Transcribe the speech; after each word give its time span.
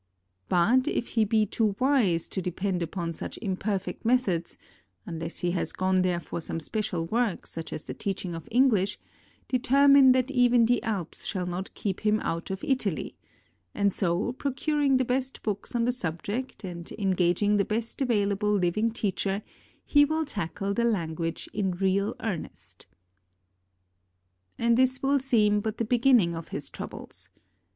But, 0.49 0.87
if 0.87 1.09
he 1.09 1.25
be 1.25 1.45
too 1.45 1.75
wise 1.77 2.27
to 2.29 2.41
depend 2.41 2.81
upon 2.81 3.13
such 3.13 3.37
imperfect 3.37 4.03
methods,— 4.03 4.57
unless 5.05 5.41
he 5.41 5.51
has 5.51 5.71
gone 5.71 6.01
there 6.01 6.19
for 6.19 6.41
some 6.41 6.59
special 6.59 7.05
work, 7.05 7.45
such 7.45 7.71
as 7.71 7.83
the 7.85 7.93
teaching 7.93 8.33
of 8.33 8.49
EngUsh— 8.51 8.97
determine 9.47 10.11
that 10.13 10.31
even 10.31 10.65
the 10.65 10.81
Alps 10.81 11.27
shall 11.27 11.45
not 11.45 11.71
keep 11.75 11.99
him 11.99 12.19
out 12.21 12.49
of 12.49 12.63
Italy; 12.63 13.15
and 13.75 13.93
so, 13.93 14.33
procuring 14.33 14.97
the 14.97 15.05
best 15.05 15.43
books 15.43 15.75
on 15.75 15.85
the 15.85 15.91
subject 15.91 16.63
and 16.63 16.91
engaging 16.97 17.57
the 17.57 17.63
best 17.65 18.01
available 18.01 18.51
living 18.51 18.89
teacher, 18.89 19.43
he 19.85 20.03
will 20.03 20.25
tackle 20.25 20.73
the 20.73 20.83
lan 20.83 21.13
guage 21.13 21.47
in 21.53 21.73
real 21.73 22.15
earnest. 22.21 22.87
And 24.57 24.79
this 24.79 25.03
will 25.03 25.19
seem 25.19 25.59
but 25.59 25.77
the 25.77 25.85
beginning 25.85 26.33
of 26.33 26.47
his 26.47 26.71
troubles. 26.71 27.29